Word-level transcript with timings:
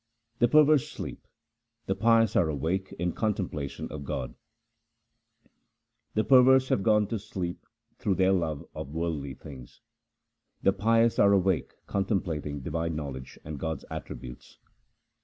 The 0.39 0.47
perverse 0.47 0.89
sleep, 0.89 1.27
the 1.85 1.93
pious 1.93 2.35
are 2.35 2.49
awake 2.49 2.91
in 2.97 3.11
con 3.11 3.35
templation 3.35 3.87
of 3.91 4.03
God:— 4.03 4.33
The 6.15 6.23
perverse 6.23 6.69
have 6.69 6.81
gone 6.81 7.05
to 7.09 7.19
sleep 7.19 7.67
through 7.99 8.15
their 8.15 8.31
love 8.31 8.65
of 8.73 8.89
worldly 8.95 9.35
things; 9.35 9.79
The 10.63 10.73
pious 10.73 11.19
are 11.19 11.33
awake 11.33 11.73
contemplating 11.85 12.61
divine 12.61 12.95
knowledge 12.95 13.37
and 13.45 13.59
God's 13.59 13.85
attributes. 13.91 14.57